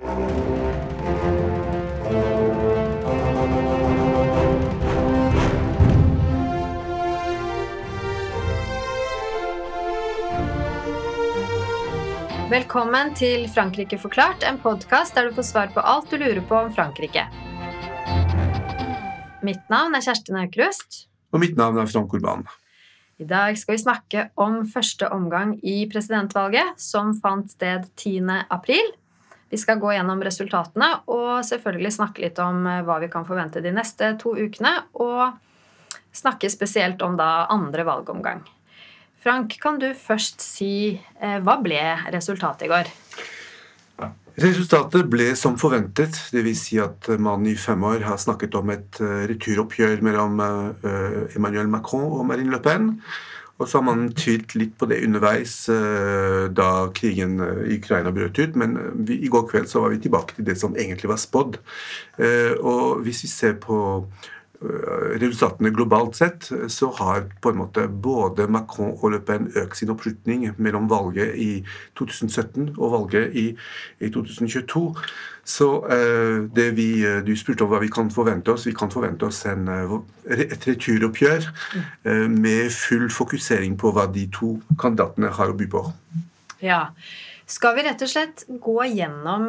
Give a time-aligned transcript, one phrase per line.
[0.00, 0.16] Velkommen
[13.12, 16.72] til Frankrike forklart, en podkast der du får svar på alt du lurer på om
[16.72, 17.26] Frankrike.
[19.44, 21.10] Mitt navn er Kjersti Naukrust.
[21.36, 22.48] Og mitt navn er Frank Urban.
[23.20, 28.48] I dag skal vi snakke om første omgang i presidentvalget, som fant sted 10.
[28.48, 28.94] april.
[29.50, 33.62] Vi skal gå gjennom resultatene og selvfølgelig snakke litt om eh, hva vi kan forvente
[33.64, 34.76] de neste to ukene.
[35.02, 35.34] Og
[36.14, 38.44] snakke spesielt om da andre valgomgang.
[39.20, 41.82] Frank, kan du først si eh, hva ble
[42.14, 42.92] resultatet i går?
[44.40, 46.14] Resultatet ble som forventet.
[46.30, 46.62] Dvs.
[46.68, 50.38] Si at man i fem år har snakket om et eh, returoppgjør mellom
[51.34, 52.94] Emmanuel Macron og Marine Le Pen.
[53.60, 58.12] Og så har man tvilt litt på det underveis eh, da krigen eh, i Ukraina
[58.14, 58.56] brøt ut.
[58.56, 61.20] Men eh, vi, i går kveld så var vi tilbake til det som egentlig var
[61.20, 61.60] spådd.
[62.60, 63.76] Og hvis vi ser på
[64.60, 69.92] resultatene globalt sett, så har på en måte både Macron og Le Pen økt sin
[69.92, 71.62] oppslutning mellom valget i
[71.98, 73.46] 2017 og valget i,
[74.00, 74.82] i 2022.
[75.48, 76.90] Så uh, det vi,
[77.26, 78.66] Du spurte om hva vi kan forvente oss.
[78.68, 79.64] Vi kan forvente oss en,
[80.28, 81.48] et returoppgjør
[82.28, 85.86] med full fokusering på hva de to kandidatene har å by på.
[86.60, 86.90] Ja.
[87.50, 89.48] Skal vi rett og slett gå gjennom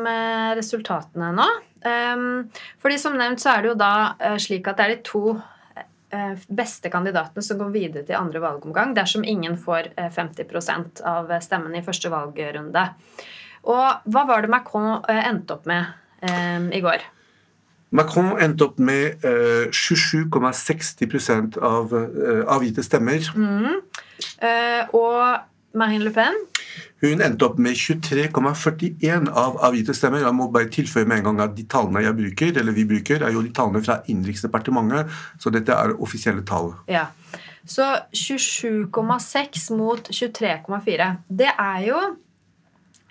[0.57, 1.49] resultatene nå?
[1.85, 2.49] Ehm,
[2.81, 5.23] fordi som nevnt så er det jo da eh, slik at det er de to
[5.33, 11.33] eh, beste kandidatene som går videre til andre valgomgang dersom ingen får 50 eh, av
[11.41, 12.85] stemmene i første valgrunde.
[13.71, 15.89] Og hva var det Macron endte opp med
[16.25, 17.03] ehm, i går?
[17.93, 21.91] Macron endte opp med uh, 27,60 av
[22.55, 23.27] avgitte stemmer.
[23.35, 23.81] Mm.
[24.95, 26.39] Og Marine Le Pen?
[27.01, 30.21] Hun endte opp med 23,41 av avgitte stemmer.
[30.21, 33.25] Jeg må bare tilføye med en gang at De tallene jeg bruker, eller vi bruker,
[33.25, 35.09] er jo de tallene fra Innenriksdepartementet,
[35.41, 36.75] så dette er offisielle tall.
[36.91, 37.07] Ja.
[37.65, 41.09] Så 27,6 mot 23,4.
[41.29, 42.01] Det er jo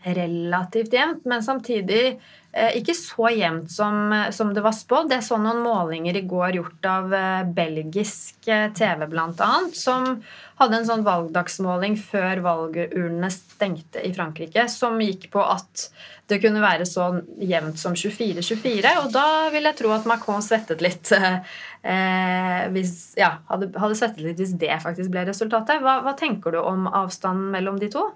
[0.06, 2.20] relativt jevnt, men samtidig
[2.50, 5.12] ikke så jevnt som, som, det var spådd.
[5.14, 9.50] Jeg så noen målinger i går gjort av eh, belgisk eh, TV bl.a.
[9.76, 10.16] som
[10.58, 15.86] hadde en sånn valgdagsmåling før valgurnene stengte i Frankrike, som gikk på at
[16.30, 17.06] det kunne være så
[17.38, 18.96] jevnt som 24-24.
[19.04, 21.12] Og da vil jeg tro at Macron svettet litt.
[21.80, 25.80] Eh, hvis, ja, hadde, hadde, svettet litt hvis det faktisk ble resultatet.
[25.80, 28.10] Hva, hva tenker du om avstanden mellom de to?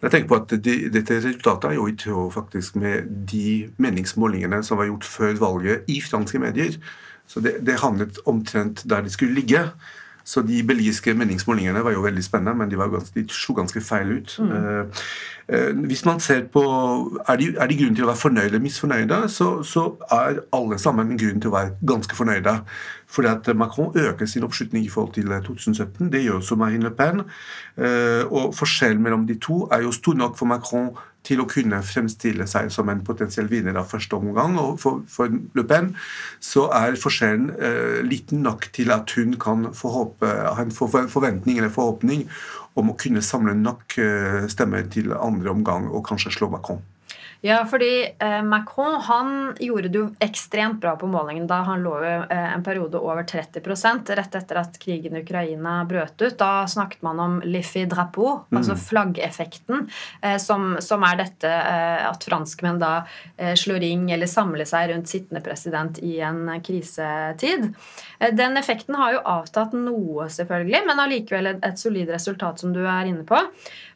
[0.00, 4.62] Jeg tenker på at de, Dette resultatet er jo i tråd faktisk med de meningsmålingene
[4.64, 6.78] som var gjort før valget i franske medier.
[7.28, 9.66] Så det, det handlet omtrent der de skulle ligge.
[10.24, 13.80] Så de belgiske meningsmålingene var jo veldig spennende, men de, var ganske, de slo ganske
[13.80, 14.36] feil ut.
[14.38, 14.50] Mm.
[14.50, 15.04] Uh,
[15.52, 16.62] uh, hvis man ser på
[17.28, 20.78] Er de, er de grunn til å være fornøyde eller misfornøyde, så, så, er alle
[20.78, 22.56] sammen grunn til å være ganske fornøyde.
[23.10, 26.12] Fordi at Macron øker sin oppslutning i forhold til 2017.
[26.12, 27.24] Det gjør også Marine Le Pen.
[27.76, 30.92] Eh, og forskjellen mellom de to er jo stor nok for Macron
[31.26, 34.56] til å kunne fremstille seg som en potensiell vinner av første omgang.
[34.60, 35.92] Og for, for Le Pen
[36.44, 41.60] så er forskjellen eh, liten nok til at hun kan få håpe, ha en forventning
[41.60, 42.26] eller forhåpning
[42.80, 46.82] om å kunne samle nok eh, stemmer til andre omgang og kanskje slå Macron.
[47.42, 51.94] Ja, fordi eh, Macron han gjorde det jo ekstremt bra på målingen da han lå
[52.04, 56.36] eh, en periode over 30% rett etter at krigen i Ukraina brøt ut.
[56.36, 58.58] Da snakket man om l'effet drapeau, mm.
[58.60, 59.88] altså flaggeffekten,
[60.20, 62.90] eh, som, som, er dette at franskmenn da
[63.56, 67.70] slår ring eller samler seg rundt sittende president i en krisetid.
[68.36, 72.82] Den effekten har jo avtatt noe, selvfølgelig, men allikevel et, et solid resultat, som du
[72.84, 73.40] er inne på.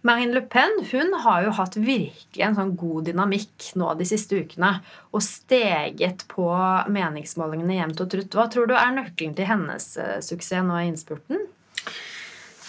[0.05, 3.34] Marine Le Pen hun har jo hatt virkelig en sånn god dynamikk
[3.79, 4.71] nå de siste ukene
[5.15, 6.49] og steget på
[6.93, 8.37] meningsmålingene jevnt og trutt.
[8.37, 11.47] Hva tror du er nøkkelen til hennes uh, suksess nå i innspurten?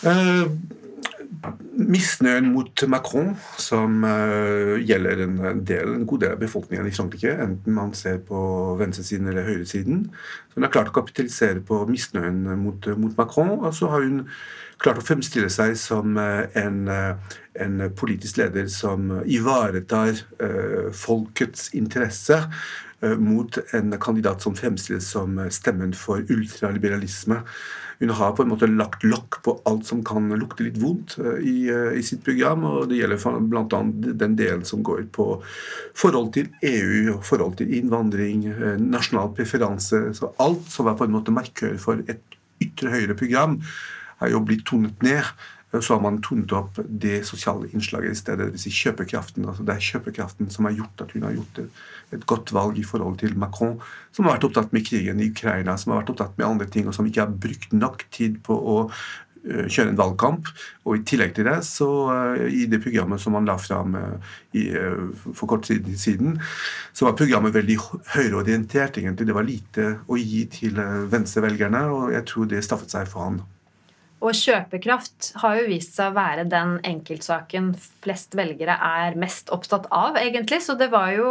[0.05, 0.45] Uh,
[1.75, 7.33] misnøyen mot Macron, som uh, gjelder en, del, en, god del av befolkningen i Frankrike,
[7.43, 8.39] enten man ser på
[8.79, 10.05] venstresiden eller høyresiden.
[10.49, 13.57] Så hun har klart å kapitalisere på misnøyen mot, mot Macron.
[13.59, 14.23] og så har hun
[14.81, 22.41] klart å fremstille seg som eh, en, en politisk leder som ivaretar eh, folkets interesse
[23.19, 27.41] mot en kandidat som fremstilles som stemmen for ultraliberalisme.
[27.99, 31.69] Hun har på en måte lagt lokk på alt som kan lukte litt vondt i,
[31.71, 32.65] i sitt program.
[32.67, 33.81] og Det gjelder bl.a.
[34.23, 35.27] den delen som går på
[35.95, 38.47] forhold til EU, forhold til innvandring,
[38.83, 40.01] nasjonal preferanse.
[40.17, 42.23] så Alt som er på en måte markør for et
[42.63, 43.59] ytre høyre program,
[44.23, 45.27] er jo blitt tonet ned.
[45.81, 48.51] Så har man tonet opp det sosiale innslaget i stedet.
[48.53, 48.65] Dvs.
[48.65, 49.47] Si kjøpekraften.
[49.49, 51.61] altså Det er kjøpekraften som har gjort at hun har gjort
[52.13, 53.79] et godt valg i forhold til Macron,
[54.13, 56.87] som har vært opptatt med krigen i Ukraina, som har vært opptatt med andre ting,
[56.87, 58.77] og som ikke har brukt nok tid på å
[59.45, 60.49] kjøre en valgkamp.
[60.85, 61.89] Og i tillegg til det, så
[62.45, 63.97] i det programmet som han la fram
[64.57, 64.67] i,
[65.33, 66.39] for kort siden,
[66.93, 67.77] så var programmet veldig
[68.15, 69.27] høyreorientert, egentlig.
[69.29, 70.79] Det var lite å gi til
[71.11, 73.43] venstrevelgerne, og jeg tror det staffet seg for han.
[74.25, 79.85] Og kjøpekraft har jo vist seg å være den enkeltsaken flest velgere er mest opptatt
[79.93, 80.63] av, egentlig.
[80.65, 81.29] Så det var jo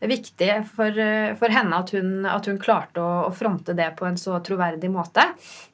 [0.00, 0.96] viktig for,
[1.36, 4.88] for henne at hun, at hun klarte å, å, fronte det på en så troverdig
[4.88, 5.26] måte.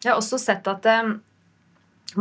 [0.02, 0.90] Jeg har også sett at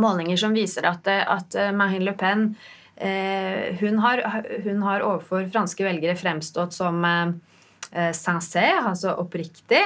[0.00, 2.48] målinger som viser at, at eh, Marine Le Pen
[2.96, 4.22] eh, hun, har,
[4.64, 7.34] hun, har, overfor franske velgere fremstått som eh,
[8.16, 9.82] sincère, altså oppriktig.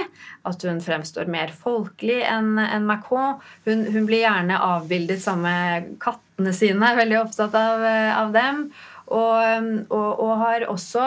[0.49, 3.39] At hun fremstår mer folkelig enn en Macron.
[3.69, 7.85] Hun, hun, blir gjerne avbildet sammen med kattene sine, veldig opptatt av,
[8.25, 8.65] av dem.
[9.11, 11.07] Og, og, og har også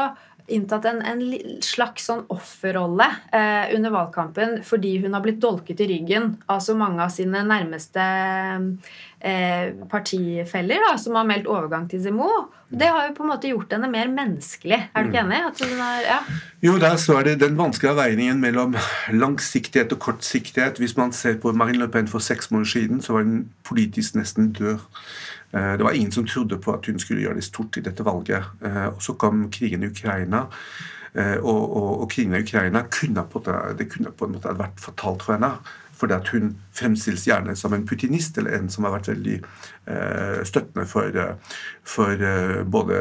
[0.51, 1.21] inntatt en, en
[1.63, 6.75] slags sånn offerrolle eh, under valgkampen fordi hun har blitt dolket i ryggen av så
[6.75, 8.03] mange av sine nærmeste
[9.23, 12.29] eh, partifeller da, som har meldt overgang til Zemo.
[12.73, 14.79] Det har jo på en måte gjort henne mer menneskelig.
[14.93, 15.31] Er du ikke mm.
[15.31, 15.73] enig?
[15.77, 16.19] Er, ja.
[16.65, 18.75] Jo, der så er det den vanskelige avveiningen mellom
[19.13, 20.81] langsiktighet og kortsiktighet.
[20.81, 24.17] Hvis man ser på Marine Le Pen for seks måneder siden, så var hun politisk
[24.17, 24.81] nesten død.
[25.53, 28.05] Eh, det var ingen som trodde på at hun skulle gjøre det stort i dette
[28.05, 28.43] valget.
[28.65, 30.47] Eh, og så kom krigen i Ukraina.
[31.13, 33.37] Og, og, og krigen i Ukraina kunne på,
[33.77, 35.51] det kunne på en måte vært fatalt for henne.
[35.93, 40.43] Fordi at hun fremstilles gjerne som en putinist, eller en som har vært veldig eh,
[40.47, 41.17] støttende for,
[41.87, 42.99] for eh, både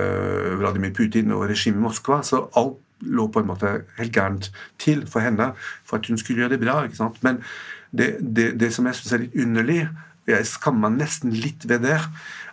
[0.61, 2.21] Vladimir Putin og regimet i Moskva.
[2.27, 5.53] Så alt lå på en måte helt gærent til for henne
[5.85, 6.83] for at hun skulle gjøre det bra.
[7.27, 7.43] Men
[7.91, 9.81] det, det, det som jeg syns er litt underlig,
[10.29, 11.99] jeg skammer meg nesten litt ved det,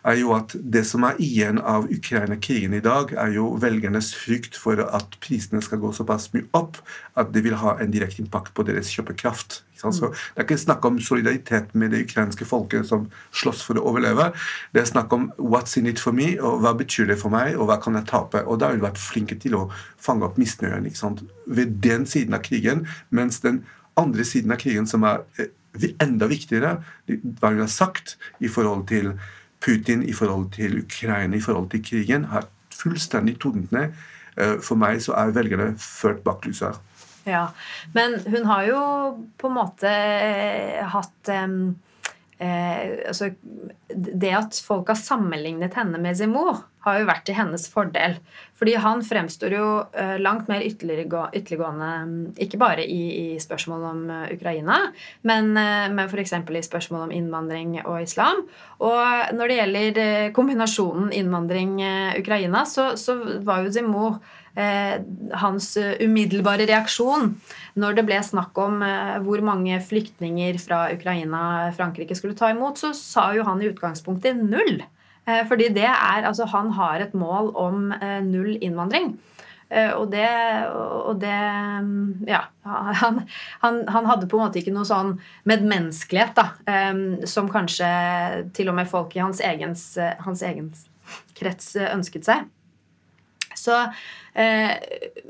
[0.07, 4.57] er jo at det som er igjen av Ukraina-krigen i dag, er jo velgernes frykt
[4.57, 6.79] for at prisene skal gå såpass mye opp
[7.19, 9.61] at det vil ha en direkte impact på deres kjøpekraft.
[9.79, 13.85] Så Det er ikke snakk om solidaritet med det ukrainske folket som slåss for å
[13.91, 14.33] overleve.
[14.73, 17.55] Det er snakk om 'what's in it for me', og hva betyr det for meg,
[17.55, 18.45] og hva kan jeg tape?
[18.47, 20.83] Og da har vi vært flinke til å fange opp misnøyen
[21.47, 23.65] ved den siden av krigen, mens den
[23.97, 25.23] andre siden av krigen, som er
[26.01, 26.77] enda viktigere
[27.07, 29.13] hva hun har sagt i forhold til
[29.59, 33.97] Putin, i forhold til Ukraina, i forhold til krigen, har fullstendig tonet ned.
[34.39, 36.79] Eh, for meg så er velgerne ført bak lyset.
[37.27, 37.49] Ja,
[37.93, 38.81] Men hun har jo
[39.37, 41.75] på en måte eh, hatt um
[42.39, 43.31] eh, altså,
[43.89, 48.15] Det at folk har sammenlignet henne med Zemmour, har jo vært til hennes fordel.
[48.59, 51.89] Fordi han fremstår jo eh, langt mer ytterliggående,
[52.39, 53.01] ikke bare i,
[53.35, 54.79] i spørsmål om uh, Ukraina,
[55.27, 56.33] men, eh, men f.eks.
[56.39, 58.45] i spørsmål om innvandring og islam.
[58.79, 64.19] Og når det gjelder uh, kombinasjonen innvandring-Ukraina, så, så var jo sin Eh,
[64.55, 67.33] hans eh, umiddelbare reaksjon
[67.79, 72.81] når det ble snakk om eh, hvor mange flyktninger fra Ukraina Frankrike skulle ta imot,
[72.81, 74.81] så sa jo han i utgangspunktet null.
[75.45, 77.91] Fordi det er, altså Han har et mål om
[78.25, 79.11] null innvandring.
[79.69, 80.25] Og det,
[80.73, 81.35] og det
[82.25, 82.39] Ja.
[82.63, 83.19] Han,
[83.61, 86.47] han, han, hadde på en måte ikke noe sånn medmenneskelighet da,
[87.29, 87.91] som kanskje
[88.57, 89.77] til og med folk i hans egen,
[91.37, 92.49] krets ønsket seg.
[93.59, 93.89] Så eh,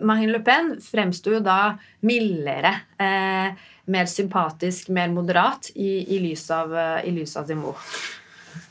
[0.05, 1.75] Marine Le Pen fremsto jo da
[2.05, 3.51] mildere, eh,
[3.89, 7.77] mer sympatisk, mer moderat i, i lys av, eh, av Zemmour.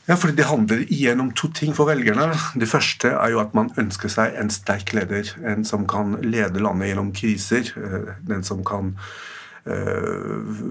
[0.07, 2.33] Ja, fordi Det handler igjen om to ting for velgerne.
[2.57, 5.29] Det første er jo at man ønsker seg en sterk leder.
[5.45, 7.69] En som kan lede landet gjennom kriser.
[7.77, 9.38] Eh, den som kan Eh,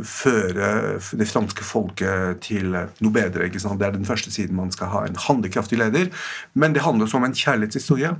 [0.08, 3.46] føre det franske folket til noe bedre.
[3.46, 3.80] ikke sant?
[3.80, 6.10] Det er den første siden man skal ha en handlekraftig leder.
[6.54, 8.14] Men det handler også om en kjærlighetshistorie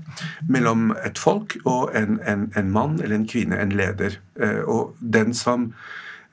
[0.49, 4.21] mellom et folk og en, en, en mann eller en kvinne, en leder.
[4.41, 5.73] Eh, og den som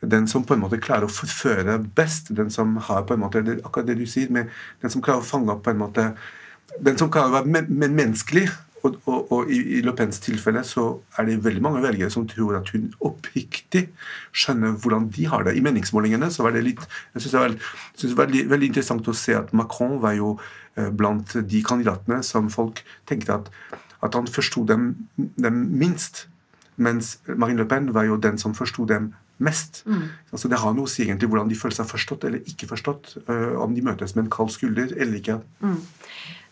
[0.05, 3.41] den som på en måte klarer å forføre best, den som har på en måte,
[3.63, 4.51] akkurat det du sier, med,
[4.83, 6.11] den som klarer å fange opp på en måte
[6.81, 8.49] Den som klarer å være men menneskelig,
[8.85, 10.85] og, og, og, i, i Le Pens tilfelle så
[11.17, 13.87] er det veldig mange velgere som tror at hun oppriktig
[14.35, 15.55] skjønner hvordan de har det.
[15.57, 17.57] I meningsmålingene så var det litt jeg synes det var,
[17.95, 20.35] synes det var veldig, veldig, interessant å se at Macron var jo
[20.77, 23.51] eh, blant de kandidatene som folk tenkte at,
[24.05, 26.27] at han forsto dem, dem, minst.
[26.75, 29.83] Mens Marine Le Pen var jo den som forsto dem mest.
[29.87, 30.09] Mm.
[30.31, 33.15] Altså Det har noe å si egentlig hvordan de føler seg forstått eller ikke forstått.
[33.29, 35.39] Uh, om de møtes med en kald skulder eller ikke.
[35.63, 35.79] Mm.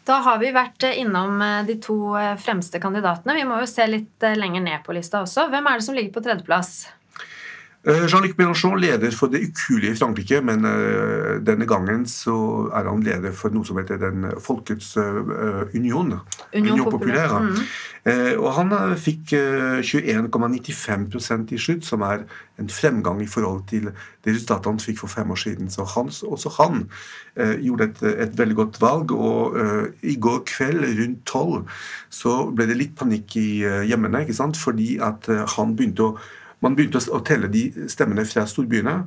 [0.04, 3.38] Da har vi vært eh, innom eh, de to eh, fremste kandidatene.
[3.40, 5.48] Vi må jo se litt lenger ned på lista også.
[5.52, 6.74] Hvem er det som ligger på tredjeplass?
[7.86, 13.04] Eh, Jean-Luc Mélenchon leder for det ukuelige Frankrike, men uh, denne gangen så er han
[13.04, 16.16] leder for noe som heter Den Folkets uh, Union.
[16.54, 17.42] Union, Union Populaire.
[17.44, 17.58] Mm.
[18.44, 18.68] Og han
[19.00, 22.26] fikk 21,95% i slutt, som er
[22.60, 25.72] en fremgang i forhold til det resultatet han fikk for fem år siden.
[25.72, 26.92] Så han, også han
[27.64, 29.56] gjorde et, et, veldig godt valg, og
[30.04, 31.64] i går kveld rundt tolv
[32.12, 34.60] så ble det litt panikk i hjemmene, ikke sant?
[34.60, 35.24] fordi at
[35.56, 36.20] han begynte å
[36.64, 38.98] man begynte å telle de stemmene fra storbyene,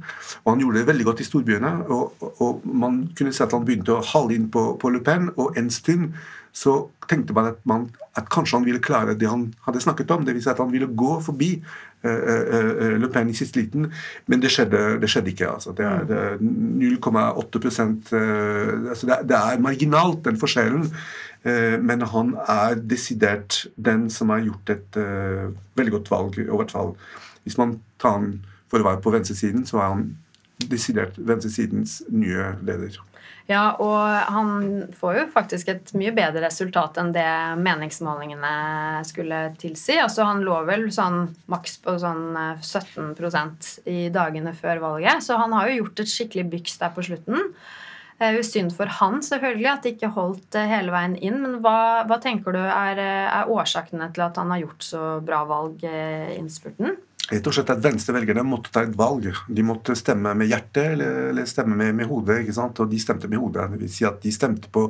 [0.44, 1.72] og han gjorde det veldig godt i storbyene.
[1.92, 5.30] Og, og man kunne se at han begynte å hale inn på, på Le Pen,
[5.36, 6.12] og en stund
[6.56, 7.82] så tenkte man at, man
[8.16, 10.24] at, kanskje han ville klare det han hadde snakket om.
[10.24, 10.46] Dvs.
[10.46, 13.90] Si at han ville gå forbi uh, uh, Le Pen i siste liten,
[14.26, 15.50] men det skjedde, det skjedde ikke.
[15.52, 15.74] Altså.
[15.76, 20.90] Det er 0,8 uh, altså det, det, er marginalt, den forskjellen.
[21.46, 24.96] Men han er desidert den som har gjort et
[25.78, 26.88] veldig godt valg, i hvert fall
[27.46, 28.30] hvis man tar han
[28.66, 30.06] for å være på venstresiden, så er han
[30.66, 32.98] desidert venstresidens nye leder.
[33.46, 37.28] Ja, og han får jo faktisk et mye bedre resultat enn det
[37.62, 40.00] meningsmålingene skulle tilsi.
[40.02, 45.38] Altså Han lå vel sånn maks på sånn 17 eh, i dagene før valget, så
[45.38, 47.52] han har jo gjort et skikkelig byks der på slutten.
[48.16, 51.38] Det er jo synd for han selvfølgelig at det ikke holdt eh, hele veien inn.
[51.44, 55.04] Men hva, hva tenker du er, eh, er, årsakene til at han har gjort så
[55.22, 56.96] bra valg i innspurten?
[57.30, 59.28] Rett og slett at Venstrevelgerne måtte ta et valg.
[59.48, 62.42] De måtte stemme med hjertet eller, eller stemme med, med, hodet.
[62.42, 62.82] ikke sant?
[62.82, 63.66] Og de stemte med hodet.
[63.72, 64.86] Det vil si at de stemte på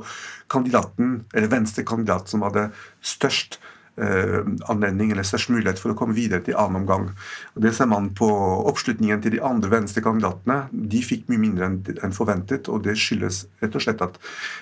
[0.52, 2.68] kandidaten, eller venstre kandidat som hadde
[3.00, 3.60] størst
[3.96, 7.08] anledning eller størst mulighet for å komme videre til annen omgang.
[7.56, 8.28] Og det ser man på
[8.68, 10.58] oppslutningen til de andre venstrekandidatene.
[10.70, 11.70] De fikk mye mindre
[12.04, 14.18] enn forventet, og det skyldes rett og slett at,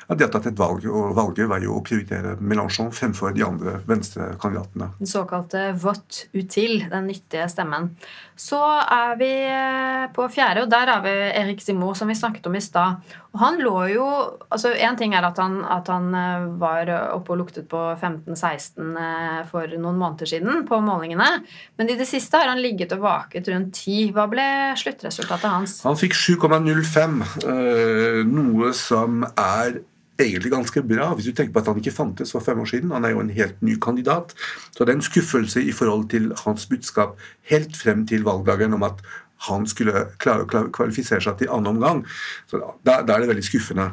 [0.08, 0.86] at de har tatt et valg.
[0.86, 4.92] Og valget var jo å prioritere Mélenchon fremfor de andre venstrekandidatene.
[5.00, 7.90] Den såkalte vote util, den nyttige stemmen.
[8.38, 12.46] Så er vi eh, på fjerde, og der har vi Erik Simo, som vi snakket
[12.50, 13.14] om i stad.
[13.34, 14.04] Og han lå jo
[14.54, 18.94] altså Én ting er at han, at han, eh, var oppe og luktet på 15-16
[19.00, 21.30] eh, for noen måneder siden på målingene.
[21.78, 24.12] Men i det siste har han ligget og vaket rundt 10.
[24.14, 24.46] Hva ble
[24.78, 25.80] sluttresultatet hans?
[25.82, 27.18] Han fikk 7,05,
[27.50, 29.82] eh, noe som er
[30.20, 32.92] egentlig ganske bra, hvis du tenker på at han ikke fantes for fem år siden.
[32.94, 34.34] Han er jo en helt ny kandidat.
[34.70, 37.18] Så det er en skuffelse i forhold til hans budskap
[37.50, 39.02] helt frem til valgdagen om at
[39.48, 42.04] han skulle klare å kvalifisere seg til annen omgang.
[42.50, 43.90] Så da, da er det veldig skuffende.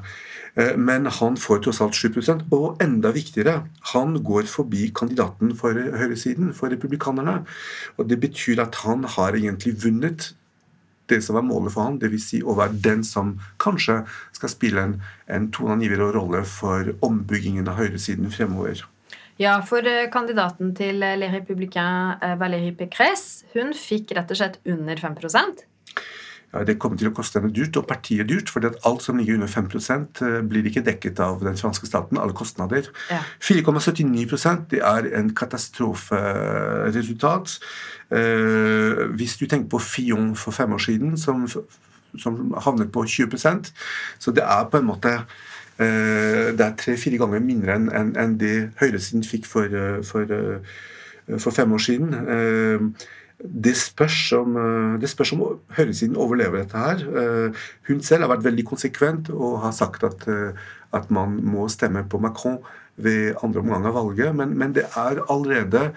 [0.55, 3.61] Eh, men han får tross alt 7% og enda viktigere,
[3.93, 7.41] han går forbi kandidaten for høyresiden, for republikanerne.
[7.97, 10.33] Og Det betyr at han har egentlig vunnet
[11.11, 12.23] det som var målet for ham, dvs.
[12.23, 14.95] Si å være den som kanskje skal spille en,
[15.27, 18.85] en toneangivende rolle for ombyggingen av høyresiden fremover.
[19.41, 24.37] Ja, for eh, kandidaten til eh, Les Républicains, eh, Valérie Pécresse, hun fikk rett og
[24.37, 25.61] slett under 5%
[26.51, 28.49] ja, Det kommer til å koste henne dyrt, og partiet dyrt.
[28.53, 30.21] for alt som ligger under 5%
[30.51, 32.17] blir ikke dekket av den franske staten.
[32.19, 32.83] Alle kostnader.
[33.09, 33.19] Ja.
[33.41, 37.59] 4,79 det er en katastroferesultat.
[38.11, 41.47] Eh, hvis du tenker på Fion for fem år siden, som,
[42.19, 43.71] som havnet på 20%
[44.19, 45.23] Så det er på en måte
[45.81, 51.51] det er tre-fire ganger mindre enn en, det høyresiden fikk for, eh, for, eh, for,
[51.51, 52.95] fem år siden.
[53.41, 54.57] Det spørs, om,
[55.01, 55.39] det spørs om
[55.73, 56.99] høyresiden overlever dette her.
[57.87, 60.27] Hun selv har vært veldig konsekvent og har sagt at,
[60.93, 62.59] at man må stemme på Macron
[63.01, 65.87] ved andre omgang av valget, men, men det er allerede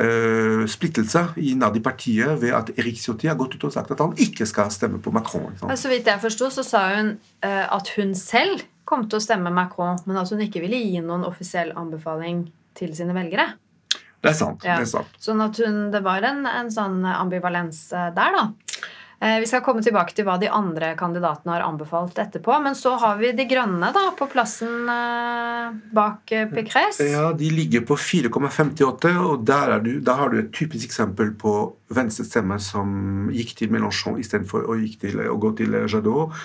[0.00, 4.14] uh, splittelse i partiet ved at Erik Ciotti har gått ut og sagt at han
[4.18, 5.54] ikke skal stemme på Macron.
[5.76, 9.52] Så vidt jeg forsto, så sa hun uh, at hun selv kom til å stemme
[9.54, 12.46] Macron, men at hun ikke ville gi noen offisiell anbefaling
[12.78, 13.52] til sine velgere.
[14.20, 14.64] Det er sant.
[14.64, 14.78] Ja.
[14.78, 15.20] det er sant.
[15.22, 18.80] Sånn at hun, det var en, en sånn ambivalens eh, der, da.
[19.20, 22.54] Eh, vi skal komme tilbake til hva de andre kandidatene har anbefalt etterpå.
[22.64, 27.08] Men så har vi De grønne da, på plassen eh, bak Pécresse.
[27.08, 31.54] Ja, De ligger på 4,58, og der, du, der, har du et typisk eksempel på
[31.92, 36.36] venstrestemme som gikk til Mélenchon istedenfor å, å gå til Jadot.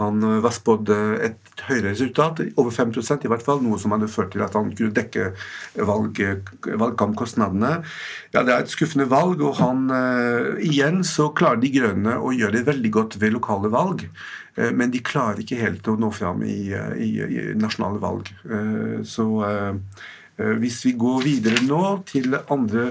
[0.00, 0.90] Han eh, var spådd
[1.26, 4.72] et høyere resultat, over 5% i hvert fall, noe som hadde ført til at han
[4.76, 5.30] kunne dekke
[5.86, 6.20] valg,
[6.66, 7.72] valgkampkostnadene.
[8.34, 12.32] Ja, Det er et skuffende valg, og han uh, igjen så klarer De Grønne å
[12.34, 14.06] gjøre det veldig godt ved lokale valg.
[14.56, 18.32] Uh, men de klarer ikke helt å nå fram i, i, i nasjonale valg.
[18.46, 19.28] Uh, så
[20.40, 22.86] hvis vi går videre nå til andre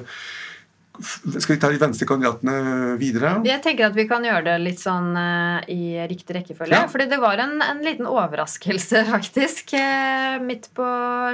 [1.00, 3.38] Skal vi ta de venstre kandidatene videre?
[3.48, 6.76] Jeg tenker at vi kan gjøre det litt sånn uh, i riktig rekkefølge.
[6.76, 6.90] Ja.
[6.92, 9.74] Fordi det var en, en, liten overraskelse, faktisk.
[9.76, 10.88] Uh, midt på,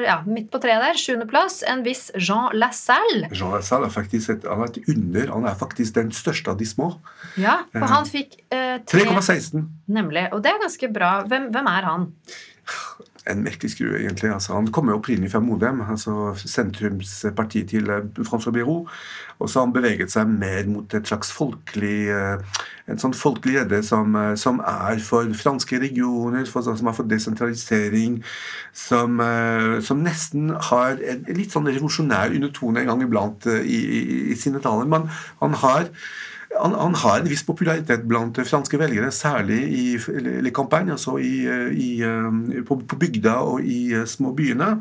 [0.06, 3.32] ja, midt på treet der, sjuendeplass, en viss Jean Lassalle.
[3.34, 5.34] Jean Lassalle er faktisk et, han er et under.
[5.34, 6.94] Han er faktisk den største av de små.
[7.42, 9.66] Ja, for han fikk uh, 3,16.
[9.92, 10.30] Nemlig.
[10.36, 11.18] Og det er ganske bra.
[11.30, 12.10] Hvem, hvem er han?
[13.32, 14.30] en merkelig skrue, egentlig.
[14.34, 18.86] Altså, han kommer opprinnelig fra Modem, altså sentrumspartiet til eh, François Biro.
[19.40, 23.58] Og så har han beveget seg mer mot et slags folkelig eh, en sånn folkelig
[23.58, 28.22] leder som, eh, som, er for franske regioner, for, som er for desentralisering,
[28.74, 29.18] som,
[29.82, 34.06] som nesten har en litt sånn revolusjonær undertone en gang iblant i, i,
[34.36, 34.90] i sine taler.
[34.92, 35.10] Men
[35.42, 35.90] han har
[36.60, 39.84] han, han, har en viss popularitet blant franske velgere, særlig i
[40.44, 41.36] Le Campagne, altså i,
[41.72, 44.76] i, eh, på, på, bygda og i eh, små byene.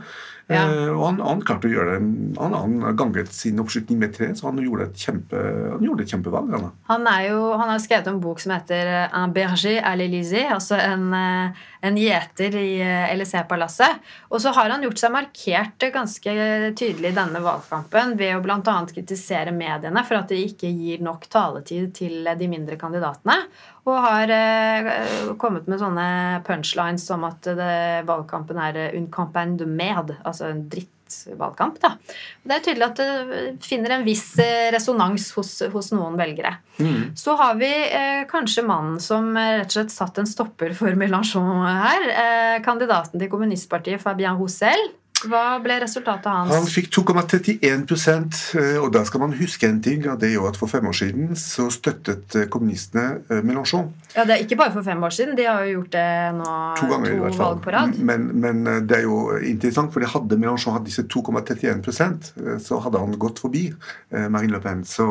[0.52, 0.66] Ja.
[0.68, 2.08] Uh, og han, han, klarte å gjøre det.
[2.36, 5.40] Han, han ganget sin oppslutning med tre, så han gjorde et, kjempe,
[5.72, 6.52] han gjorde et kjempevalg.
[6.52, 10.52] Han, han, er jo, han har skrevet en bok som heter 'Un berger à l'Élysée',
[10.52, 14.04] altså en, en gjeter i Élysée-palasset.
[14.30, 16.36] Og så har han gjort seg markert ganske
[16.76, 18.76] tydelig i denne valgkampen ved å bl.a.
[18.92, 23.40] kritisere mediene for at de ikke gir nok taletid til de mindre kandidatene.
[23.84, 24.88] Og har eh,
[25.40, 26.08] kommet med sånne
[26.46, 31.76] punchlines som at det, valgkampen er un campagne de med, altså en drittvalgkamp.
[31.82, 31.92] da.
[32.44, 36.56] Det er tydelig at det finner en viss eh, resonans hos, hos noen velgere.
[36.80, 37.12] Mm.
[37.18, 40.96] Så har vi eh, kanskje mannen som eh, rett og slett satt en stopper for
[40.96, 42.08] Mélenchon her.
[42.24, 44.94] Eh, kandidaten til kommunistpartiet Fabien Roussel.
[45.28, 46.52] Hva ble resultatet hans?
[46.52, 47.60] Han fikk 2,31
[48.60, 50.04] eh, og da skal man huske en ting.
[50.04, 53.90] det er jo at For fem år siden så støttet eh, kommunistene eh, Mélenchon.
[54.14, 55.36] Ja, Det er ikke bare for fem år siden.
[55.36, 56.06] De har jo gjort det
[56.38, 57.54] nå to, ganger, to i hvert fall.
[57.54, 57.98] valg på rad.
[57.98, 62.30] Men, men, det er jo interessant, for hadde Mélenchon hatt disse 2,31%
[62.62, 63.66] så hadde han gått forbi
[64.10, 64.84] Marine Le Pen.
[64.88, 65.08] Så,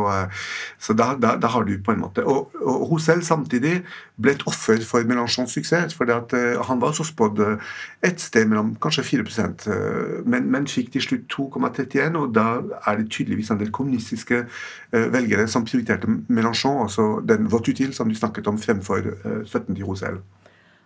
[0.80, 3.82] så da, da, da, har du på en måte Og, og hun selv samtidig
[4.22, 5.96] ble et offer for Mélenchons suksess.
[5.98, 7.42] For han var også spådd
[8.06, 9.28] et sted mellom kanskje 4
[10.26, 12.46] men, men fikk til slutt 2,31, og da
[12.88, 18.10] er det tydeligvis en del kommunistiske uh, velgere som prioriterte Mélenchon, altså den Votutil som
[18.10, 20.22] du snakket om, fremfor uh, støtten til Rosell.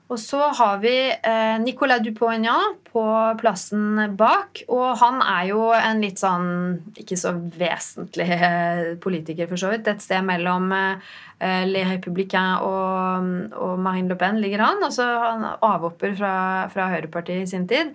[0.08, 3.04] Og så har vi eh, Nicolas Dupont-Aignan på
[3.42, 4.62] plassen bak.
[4.72, 6.48] Og han er jo en litt sånn
[6.96, 9.90] ikke så vesentlig eh, politiker, for så vidt.
[9.92, 14.80] Et sted mellom eh, Les Républicains og, og, Marine Le Pen ligger han.
[14.88, 16.38] Altså han avhopper fra,
[16.72, 17.92] fra Høyrepartiet i sin tid.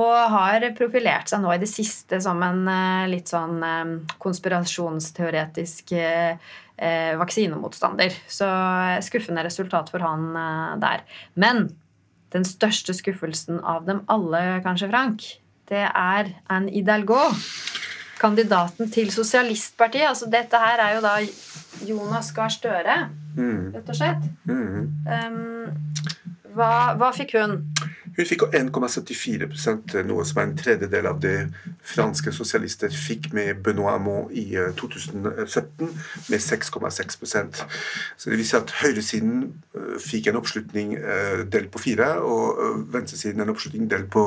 [0.00, 2.64] Og har profilert seg nå i det siste som en
[3.10, 3.60] litt sånn
[4.22, 5.92] konspirasjonsteoretisk
[6.80, 8.16] eh, vaksinemotstander.
[8.28, 11.04] Så eh, skuffende resultat for han eh, der.
[11.34, 11.68] Men
[12.34, 15.26] den største skuffelsen av dem alle, kanskje, Frank,
[15.70, 17.20] det er Anne Hidalgo.
[18.20, 20.10] Kandidaten til Sosialistpartiet.
[20.10, 21.14] Altså, dette her er jo da
[21.88, 22.96] Jonas Gahr Støre,
[23.32, 23.70] mm.
[23.76, 24.26] rett og slett.
[24.44, 25.70] Um,
[26.52, 27.62] hva, hva fikk hun?
[28.20, 31.36] Hun fikk 1,74% noe som er en tredjedel av det
[31.88, 34.44] franske sosialister fikk med Benoît Hamon i
[34.76, 37.62] 2017, eh, med 6,6%
[38.18, 42.84] Så det vil si at høyresiden eh, fikk en oppslutning eh, delt på fire, og
[42.92, 44.26] venstresiden en oppslutning delt på,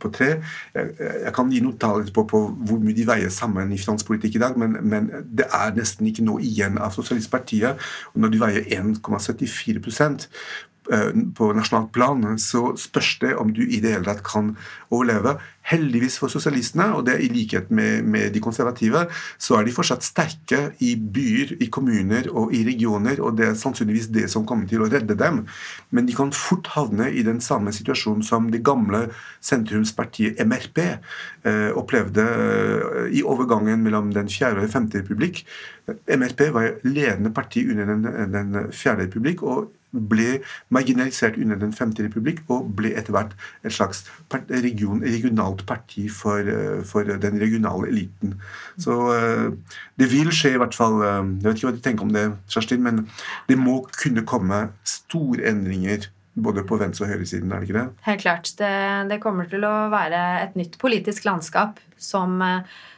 [0.00, 0.40] på tre.
[0.72, 4.08] Jeg, jeg, kan gi noen tall på, på, hvor mye de veier sammen i fransk
[4.08, 7.84] politikk i dag, men, men det er nesten ikke noe igjen av Sosialistpartiet.
[8.14, 13.80] Og når de veier 1,74 Eh, på nasjonalt plan, så spørs det om du i
[13.80, 14.54] det hele tatt kan
[14.92, 15.38] overleve.
[15.64, 19.06] Heldigvis for sosialistene, og det er i likhet med, med, de konservative,
[19.40, 23.56] så er de fortsatt sterke i byer, i kommuner og i regioner, og det er
[23.56, 25.44] sannsynligvis det som kommer til å redde dem.
[25.88, 29.06] Men de kan fort havne i den samme situasjonen som det gamle
[29.44, 35.46] sentrumspartiet MRP eh, opplevde eh, i overgangen mellom den fjerde og den femte republikk.
[35.88, 38.04] MRP var ledende parti under den,
[38.36, 39.42] den fjerde republikk.
[39.48, 40.40] og ble
[40.74, 46.40] marginalisert under Den femte republikk og ble etter hvert et slags region, regionalt parti for,
[46.40, 48.34] eh, for, den regionale eliten.
[48.80, 52.08] Så eh, det vil skje i hvert fall eh, Jeg vet ikke hva du tenker
[52.08, 53.06] om det, Kjerstin, men
[53.48, 57.86] det må kunne komme store endringer både på venstre- og høyresiden, er det ikke det?
[58.08, 58.48] Helt klart.
[58.58, 58.72] Det,
[59.10, 62.42] det kommer til å være et nytt politisk landskap som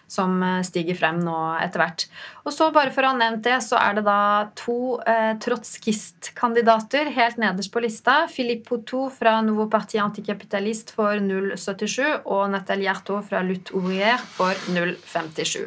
[0.06, 2.06] som eh, stiger frem nå etter hvert.
[2.46, 4.20] Og så bare for å ha nevnt det, så er det da
[4.58, 8.22] to eh, trotskistkandidater helt nederst på lista.
[8.32, 14.54] Philippe Poutou fra Nouveau Parti Anticapitalist for 0,77 og Nathalie Hjertot fra Lutte Ouvrier for
[14.74, 15.66] 0,57.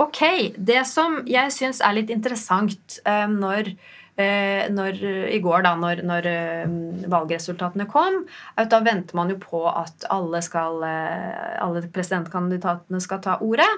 [0.00, 0.20] Ok,
[0.56, 3.74] Det som jeg syns er litt interessant eh, når
[4.16, 4.98] når,
[5.32, 6.72] i går, da når, når eh,
[7.10, 8.22] valgresultatene kom,
[8.60, 13.68] at da venter man jo på at alle, skal, eh, alle presidentkandidatene skal ta ordet.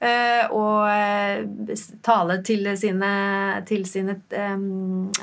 [0.00, 3.14] Eh, og eh, tale til sine,
[3.68, 4.66] til sine eh,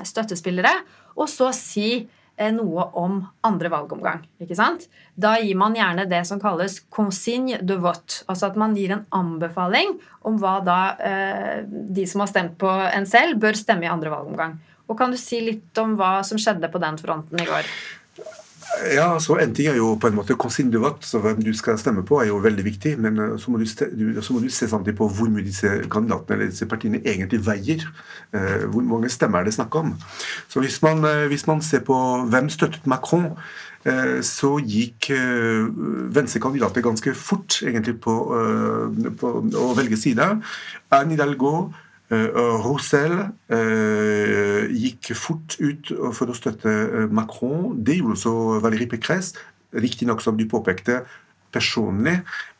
[0.08, 0.74] støttespillere.
[1.20, 1.92] Og så si
[2.56, 4.24] noe om andre valgomgang.
[4.42, 4.88] ikke sant?
[5.16, 8.24] Da gir man gjerne det som kalles consigne de vote.
[8.28, 12.70] Altså at man gir en anbefaling om hva da eh, de som har stemt på
[12.70, 14.58] en selv, bør stemme i andre valgomgang.
[14.90, 17.70] Og Kan du si litt om hva som skjedde på den fronten i går?
[18.96, 22.04] Ja, så En ting er jo på en måte vote, så hvem du skal stemme
[22.04, 22.98] på, er jo veldig viktig.
[23.00, 26.36] Men eh, så må du, så må du se samtidig på hvor mye disse kandidatene
[26.36, 27.84] eller disse partiene egentlig veier.
[28.34, 29.94] Eh, hvor mange stemmer er det snakk om.
[30.48, 31.96] Så hvis man, eh, hvis man ser på
[32.30, 33.36] hvem støttet Macron,
[34.22, 35.08] så gikk
[36.14, 38.14] venstrekandidater ganske fort egentlig på,
[39.18, 40.28] på å velge side.
[40.94, 41.72] Anne Hidalgo
[42.12, 43.14] Roussel
[43.48, 47.72] eh, gikk fort ut for å støtte eh, Macron.
[47.80, 49.40] Det gjorde også Valérie Pécresse,
[49.72, 51.06] riktignok som du påpekte,
[51.52, 52.14] personlig,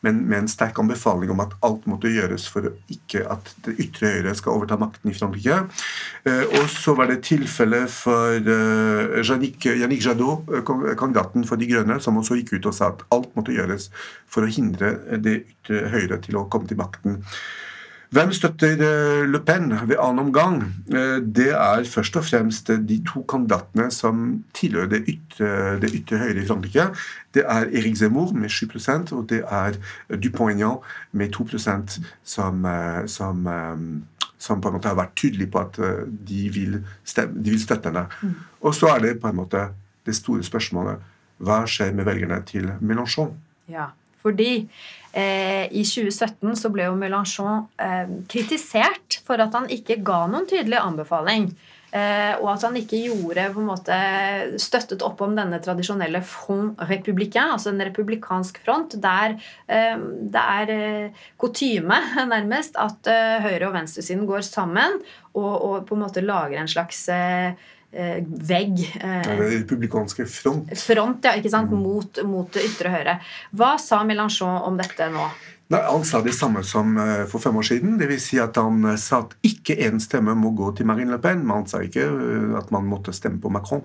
[0.04, 4.10] men med en sterk anbefaling om at alt måtte gjøres for ikke at det ytre
[4.18, 5.62] høyre skal overta makten i Frankrike.
[6.28, 8.36] Og så var det tilfelle for
[9.24, 10.44] Yannick Jadot,
[11.00, 13.88] kandidaten for De Grønne, som også gikk ut og sa at alt måtte gjøres
[14.28, 17.22] for å hindre det ytre høyre til å komme til makten.
[18.12, 20.58] Hvem støtter eh, Le Pen ved annen omgang?
[20.92, 26.18] Eh, det er først og fremst de to kandidatene som tilhører det ytre, det ytre
[26.20, 26.90] høyre i Frankrike.
[27.32, 28.68] Det er Erik Zemmour med 7
[29.16, 29.78] og det er
[30.12, 33.48] Dupont-Aignan med 2 som, eh, som,
[34.38, 35.80] som, på en måte har vært tydelige på at
[36.28, 38.06] de vil, stemme, de vil støtte henne.
[38.22, 38.34] Mm.
[38.60, 39.70] Og så er det på en måte
[40.04, 41.00] det store spørsmålet
[41.42, 43.32] hva skjer med velgerne til Mélenchon?
[43.72, 43.88] Ja,
[44.22, 44.54] fordi
[45.12, 50.48] Eh, I 2017 så ble jo Mélenchon eh, kritisert for at han ikke ga noen
[50.48, 51.50] tydelig anbefaling.
[51.92, 53.96] Eh, og at han ikke gjorde på en måte
[54.62, 59.36] støttet opp om denne tradisjonelle front républicain, altså en republikansk front, der
[59.68, 60.72] det er
[61.36, 61.98] kutyme,
[62.32, 63.12] nærmest, at
[63.44, 64.96] høyre- og venstresiden går sammen
[65.34, 67.52] og, og, på en måte lager en slags eh,
[67.92, 68.82] vegg.
[69.00, 70.72] Eh, republikanske front.
[70.78, 71.72] Front, ja, ikke sant?
[71.72, 71.82] Mm.
[71.84, 73.18] Mot, mot ytre høyre.
[73.52, 75.26] Hva sa Mélenchon om dette nå?
[75.72, 77.96] Nei, Han sa det samme som uh, for fem år siden.
[78.00, 81.20] det vil Si at han sa at ikke én stemme må gå til Marine Le
[81.22, 82.08] Pen, men han sa ikke
[82.60, 83.84] at man måtte stemme på Macron.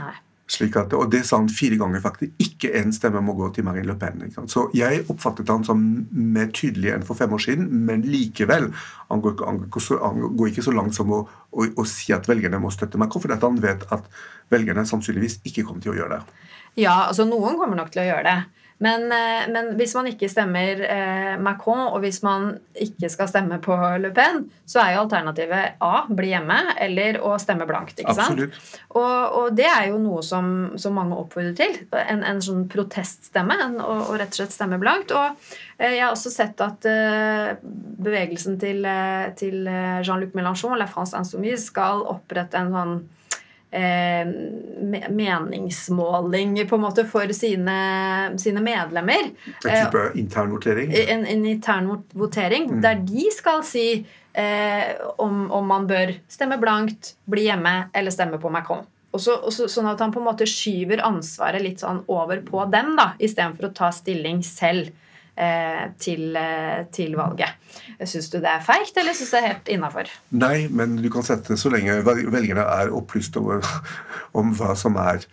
[0.00, 0.14] Nei.
[0.44, 2.32] At, og det sa han fire ganger, faktisk.
[2.42, 4.20] Ikke én stemme må gå til Marine Le Pen.
[4.50, 5.80] Så jeg oppfattet han som
[6.12, 8.68] mer tydelig enn for fem år siden, men likevel.
[9.08, 12.28] Han går, han går, han går ikke så langt som å, å, å, si at
[12.28, 14.04] velgerne må støtte Macron, fordi han vet at
[14.52, 16.44] velgerne sannsynligvis ikke kommer til å gjøre det.
[16.84, 18.63] Ja, altså noen kommer nok til å gjøre det.
[18.78, 23.60] Men, eh, men, hvis man ikke stemmer eh, Macron, og hvis man ikke skal stemme
[23.62, 28.02] på Le Pen, så er jo alternativet A bli hjemme, eller å stemme blankt.
[28.02, 28.42] ikke sant?
[28.90, 31.78] Og, og, det er jo noe som, som mange oppfordrer til.
[32.02, 33.58] En, en sånn proteststemme.
[33.68, 35.14] En, og, og, rett og slett stemme blankt.
[35.14, 35.46] Og
[35.78, 38.86] eh, jeg har også sett at bevegelsen til,
[39.38, 42.98] til Jean-Luc Mélenchon, La France Insoumise, skal opprette en sånn
[43.74, 44.26] eh,
[45.10, 47.78] meningsmåling på en måte for sine,
[48.38, 49.30] sine medlemmer.
[49.64, 50.94] En type eh, internvotering?
[51.08, 52.80] En, en internvotering mm.
[52.84, 53.86] der de skal si
[54.32, 58.84] eh, om, om, man bør stemme blankt, bli hjemme eller stemme på Macron.
[59.14, 62.96] Også, også, sånn at han på en måte skyver ansvaret litt sånn over på dem,
[62.98, 64.90] da, istedenfor å ta stilling selv.
[65.34, 67.56] Eh, til, eh, til, valget.
[68.06, 70.10] Syns du det er feigt, eller syns du det er helt innafor?
[70.30, 73.66] Nei, men du kan sette så lenge velgerne er opplyst over,
[74.38, 75.24] om hva som er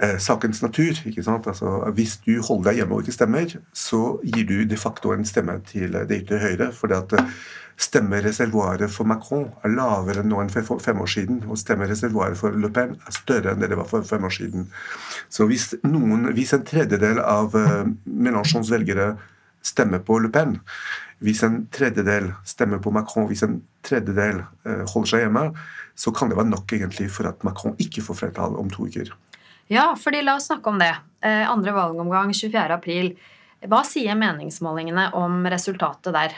[0.00, 0.96] eh, sakens natur.
[1.04, 1.44] ikke sant?
[1.46, 5.28] Altså, hvis du holder deg hjemme og ikke stemmer, så gir du de facto en
[5.28, 6.70] stemme til det ytre høyre.
[6.72, 7.34] fordi at eh,
[7.82, 11.42] Stemmereservoaret for Macron er lavere nå enn for fem år siden.
[11.48, 14.66] Og stemmereservoaret for Le Pen er større enn det det var for fem år siden.
[15.28, 17.56] Så hvis, noen, hvis en tredjedel av
[18.06, 19.16] Mélenchons velgere
[19.62, 20.58] stemmer på Le Pen,
[21.22, 25.44] hvis en tredjedel stemmer på Macron, hvis en tredjedel eh, holder seg hjemme,
[25.94, 29.12] så kan det være nok egentlig for at Macron ikke får flertall om to uker.
[29.70, 30.92] Ja, fordi la oss snakke om det.
[31.22, 33.12] Eh, andre valgomgang 24.4.
[33.70, 36.34] Hva sier meningsmålingene om resultatet der?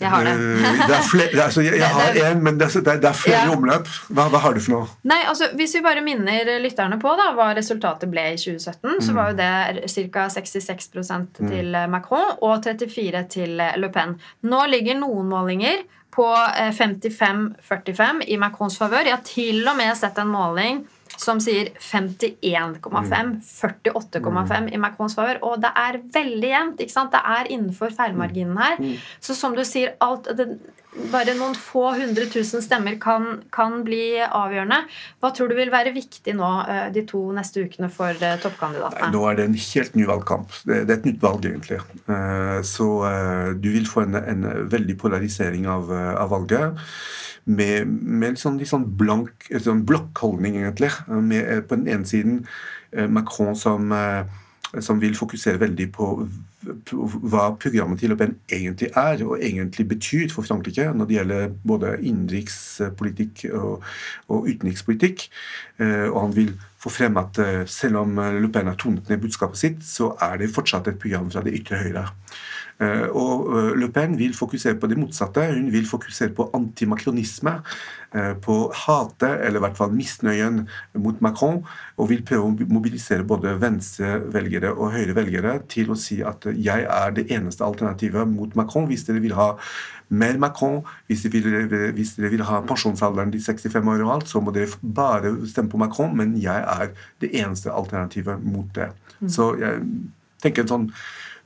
[0.00, 0.32] Jeg har det.
[0.34, 3.44] Eh, det er flere, altså jeg, jeg har én, men det er, det er flere
[3.46, 3.52] ja.
[3.54, 3.90] omløp.
[4.10, 4.88] Hva, hva, har du for noe?
[5.06, 9.02] Nei, altså Hvis vi bare minner lytterne på da, hva resultatet ble i 2017, mm.
[9.06, 10.26] så var jo det ca.
[10.34, 11.28] 66 mm.
[11.38, 11.94] til mm.
[11.94, 14.16] Macron og 34 til Le Pen.
[14.50, 16.26] Nå ligger noen målinger på
[16.74, 19.06] 55-45 eh, i Macrons favør.
[19.06, 20.84] Jeg har til og med sett en måling
[21.20, 25.42] som sier 51,5, 48,5 i Macrons favør.
[25.48, 26.80] Og det er veldig jevnt.
[26.80, 27.14] ikke sant?
[27.14, 28.80] Det er innenfor feilmarginen her.
[29.22, 30.48] Så som du sier, alt, det,
[31.10, 34.80] bare noen få hundre tusen stemmer kan, kan, bli avgjørende.
[35.22, 39.10] Hva tror du vil være viktig nå eh, de to neste ukene for eh, toppkandidatene?
[39.14, 40.54] Nå er det en helt ny valgkamp.
[40.68, 41.80] Det er et nytt valg, egentlig.
[42.06, 42.88] Eh, så
[43.58, 46.84] du vil få en, en veldig polarisering av, av valget
[47.44, 50.92] med, med sånn, litt sånn blank sånn blokkholdning, egentlig.
[51.08, 52.40] Med på den ene siden
[52.94, 54.24] eh, Macron som, eh,
[54.80, 56.10] som vil fokusere veldig på
[56.64, 61.90] hva programmet til Le egentlig er og egentlig betyr for Frankrike når det gjelder både
[62.00, 63.84] innenrikspolitikk og,
[64.32, 65.26] og utenrikspolitikk.
[65.84, 67.38] Eh, og han vil få frem at
[67.72, 71.30] selv om Le Pen har tonet ned budskapet sitt, så er det fortsatt et program
[71.32, 72.08] fra det ytre høyre.
[72.82, 75.44] Eh, og eh, Le Pen vil fokusere på det motsatte.
[75.52, 77.54] Hun vil fokusere på antimakronisme,
[78.14, 80.64] eh, på hatet, eller i hvert fall misnøyen
[80.98, 81.62] mot Macron,
[81.96, 87.14] og vil prøve å mobilisere både venstrevelgere og høyrevelgere til å si at jeg er
[87.14, 89.52] det eneste alternativet mot Macron hvis dere vil ha
[90.14, 94.28] mer Macron, hvis dere vil, hvis dere vil ha pensjonsalderen til 65 år og alt,
[94.28, 96.90] så må dere bare stemme på Macron, men jeg er
[97.22, 98.90] det eneste alternativet mot det.
[99.20, 99.30] Mm.
[99.32, 99.80] Så jeg
[100.44, 100.90] tenker en sånn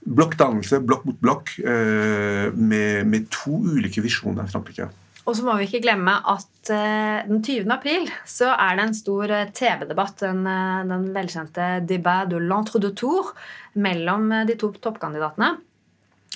[0.06, 4.88] blokkdannelse, blokk mot blokk, eh, med, med, to ulike visjoner i Frankrike.
[5.28, 7.66] Og så må vi ikke glemme at uh, den 20.
[7.74, 10.46] april så er det en stor uh, TV-debatt, den,
[10.88, 13.34] den, velkjente debat de l'entre de tour,
[13.76, 15.50] mellom de to toppkandidatene.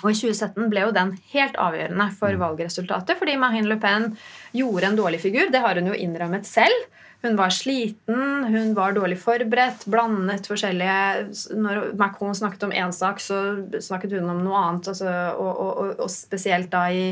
[0.03, 2.43] Og i 2017 ble jo den helt avgjørende for mm.
[2.43, 4.11] valgresultatet, fordi Marine Le Pen
[4.57, 5.51] gjorde en dårlig figur.
[5.53, 6.88] Det har hun jo innrømmet selv.
[7.23, 13.23] Hun var sliten, hun var dårlig forberedt, blandet forskjellige Når Macron snakket om én sak,
[13.23, 13.38] så
[13.79, 14.91] snakket hun om noe annet.
[14.91, 17.05] Altså, og, og, og, spesielt da i,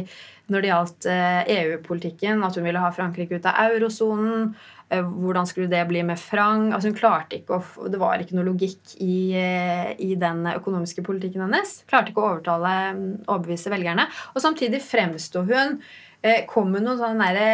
[0.51, 4.51] når det gjaldt eh, EU-politikken, at hun ville ha Frankrike ut av eurosonen.
[4.91, 6.73] Eh, hvordan skulle det bli med Frang?
[6.75, 11.05] Altså hun klarte ikke å, Det var ikke noe logikk i, eh, i den økonomiske
[11.07, 11.85] politikken hennes.
[11.91, 12.75] Klarte ikke å overtale,
[13.27, 14.09] overbevise velgerne.
[14.35, 15.79] Og samtidig fremsto hun
[16.23, 17.45] Eh, kom med noen sånne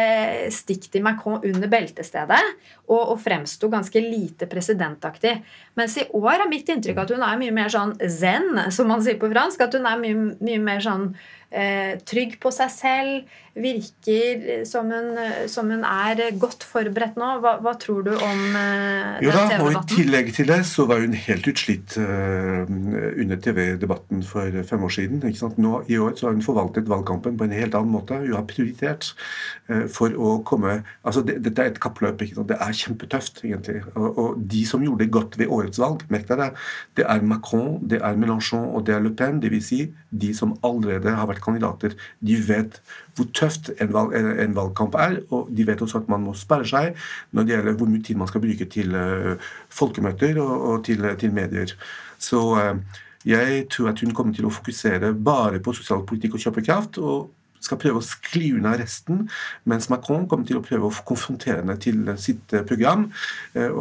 [0.51, 2.41] stikk til Macron under beltestedet
[2.89, 5.37] og, og fremsto ganske lite presidentaktig.
[5.79, 9.05] Mens i år er mitt inntrykk at hun er mye mer sånn zen, som man
[9.05, 9.63] sier på fransk.
[9.63, 11.13] At hun er mye, mye mer sånn
[11.47, 15.17] eh, trygg på seg selv virker som hun,
[15.49, 17.29] som hun, er godt forberedt nå.
[17.43, 21.03] Hva, hva tror du om uh, jo da, og I tillegg til det så var
[21.03, 25.23] hun helt utslitt uh, under TV-debatten for fem år siden.
[25.61, 28.19] Nå I år så har hun forvaltet valgkampen på en helt annen måte.
[28.23, 29.11] Hun har prioritert
[29.71, 32.21] uh, for å komme altså det, Dette er et kappløp.
[32.21, 33.81] Det er kjempetøft, egentlig.
[33.95, 36.51] Og, og, de som gjorde det godt ved årets valg, merk deg det,
[36.99, 39.41] det er Macron, det er Mélenchon og det er Le Pen.
[39.43, 39.67] Dvs.
[39.67, 41.95] Si de som allerede har vært kandidater.
[42.23, 42.79] De vet
[43.17, 45.19] hvor tøft en, valg, en, valgkamp er.
[45.33, 46.97] Og de vet også at man må sperre seg
[47.31, 51.07] når det gjelder hvor mye tid man skal bruke til uh, folkemøter og, og til,
[51.19, 51.73] til, medier.
[52.21, 57.01] Så uh, jeg tror at hun kommer til å fokusere bare på sosialpolitikk og kjøpekraft.
[57.01, 59.25] og skal prøve å skli unna resten,
[59.69, 63.07] mens Macron kommer til å prøve å konfrontere henne til sitt eh, program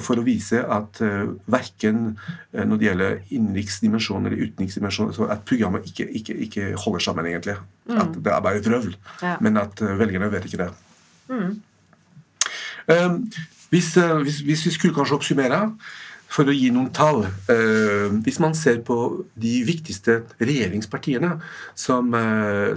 [0.02, 0.98] for å vise at
[1.50, 2.16] verken
[2.52, 7.56] når det gjelder innenriksdimensjon eller utenriksdimensjon, at programmet ikke, ikke, ikke holder sammen, egentlig.
[7.88, 7.98] Mm.
[8.02, 8.96] At det er bare et røvl.
[9.22, 9.36] Ja.
[9.44, 10.70] Men at velgerne vet ikke det.
[11.28, 11.52] Mm.
[13.74, 15.60] Hvis, hvis, hvis, vi skulle kanskje oppsummere
[16.32, 18.96] for å gi noen tall uh, Hvis man ser på
[19.38, 21.30] de viktigste regjeringspartiene
[21.78, 22.14] som,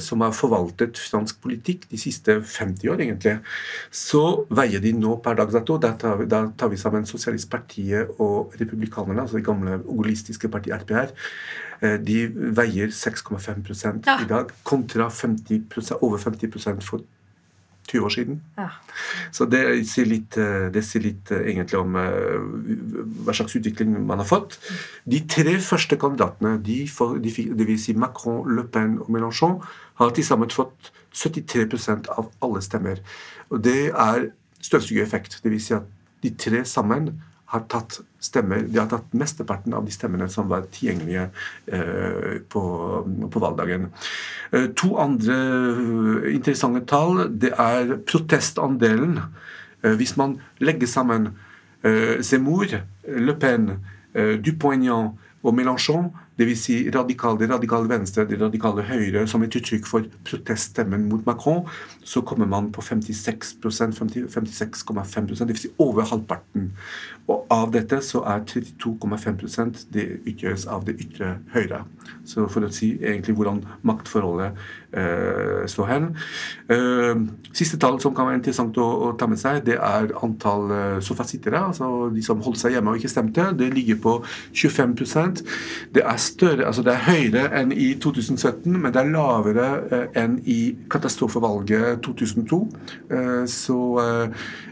[0.04, 3.38] som, har forvaltet fransk politikk de siste 50 år, egentlig,
[3.92, 8.20] så veier de nå per dags dato Da tar vi, da tar vi sammen Sosialistpartiet
[8.20, 11.16] og Republikanerne, altså det gamle ogolistiske partiet RPR
[11.80, 14.18] Eh, de veier 6,5 ja.
[14.20, 17.06] i dag, kontra 50 over 50% for
[17.90, 18.42] 20 år siden.
[18.58, 18.68] Ja.
[19.36, 24.22] Så det sier litt, eh, det sier litt eh, egentlig om hva slags utvikling man
[24.22, 24.60] har fått.
[25.10, 26.84] De tre første kandidatene, de,
[27.24, 29.60] de, vil si Macron, Le Pen og Mélenchon,
[30.00, 33.02] har til sammen fått 73 av alle stemmer.
[33.50, 34.30] Og det er
[34.62, 35.40] støvsugereffekt.
[35.44, 35.88] Det vil si at
[36.24, 37.14] de tre sammen
[37.50, 41.26] har tatt stemmer, de har tatt mesteparten av de stemmene som var tilgjengelige
[41.74, 42.64] eh, på,
[43.32, 43.88] på, valgdagen.
[44.52, 49.22] Eh, to andre eh, interessante tall det er protestandelen.
[49.80, 51.30] Hvis man legger sammen
[52.20, 52.68] Zemmour,
[53.08, 53.70] Le Pen,
[54.12, 56.64] Dupont-Aignan og Mélenchon, dvs.
[56.64, 61.66] Si radikale, radikale venstre, det radikale høyre, som et uttrykk for proteststemmen mot Macron,
[62.04, 65.62] så kommer man på 56% 56,5% dvs.
[65.62, 66.72] Si over halvparten.
[67.30, 71.84] Og av dette så er 32,5% det utgjøres av det ytre høyre.
[72.26, 74.58] Så for å si egentlig hvordan maktforholdet
[74.98, 76.10] uh, slå hen.
[76.70, 77.22] Uh,
[77.54, 80.98] siste tall som kan være interessant å, å ta med seg, det er antall uh,
[81.04, 81.62] sofasittere.
[81.72, 83.50] Altså de som holdt seg hjemme og ikke stemte.
[83.60, 84.16] Det ligger på
[84.54, 85.44] 25%
[85.96, 89.68] Det er større, altså det er høyere enn i 2017, men det er lavere
[90.18, 90.60] enn i
[90.92, 92.60] katastrofevalget 2002.
[93.50, 93.80] så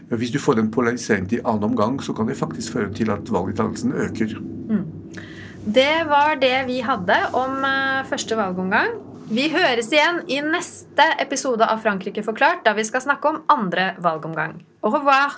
[0.08, 3.28] hvis du får en polarisering til annen omgang, så kan det faktisk føre til at
[3.32, 4.38] valgdeltakelsen øker.
[4.70, 4.84] Mm.
[5.74, 7.64] Det var det vi hadde om
[8.08, 9.07] første valgomgang.
[9.28, 13.90] Vi høres igjen i neste episode av Frankrike forklart, da vi skal snakke om andre
[14.00, 14.54] valgomgang.
[14.80, 15.34] Au revoir!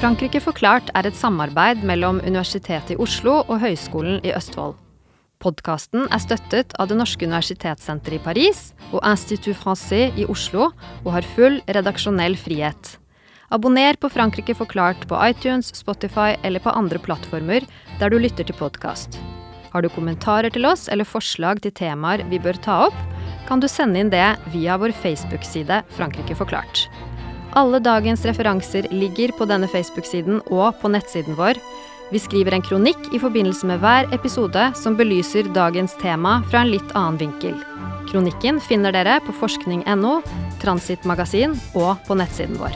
[0.00, 4.78] Frankrike forklart er et samarbeid mellom Universitetet i Oslo og Høgskolen i Østfold.
[5.40, 10.70] Podkasten er støttet av Det norske universitetssenteret i Paris og Institut Francais i Oslo
[11.02, 12.94] og har full redaksjonell frihet.
[13.52, 17.68] Abonner på Frankrike forklart på iTunes, Spotify eller på andre plattformer
[18.00, 19.20] der du lytter til podkast.
[19.70, 22.96] Har du kommentarer til oss eller forslag til temaer vi bør ta opp,
[23.48, 26.86] kan du sende inn det via vår Facebook-side Frankrike forklart.
[27.58, 31.58] Alle dagens referanser ligger på denne Facebook-siden og på nettsiden vår.
[32.10, 36.72] Vi skriver en kronikk i forbindelse med hver episode som belyser dagens tema fra en
[36.74, 37.58] litt annen vinkel.
[38.10, 40.18] Kronikken finner dere på forskning.no,
[40.62, 42.74] Transit Magasin og på nettsiden vår.